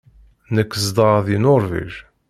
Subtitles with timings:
[0.55, 1.93] Nekk zedɣeɣ deg Nuṛwij.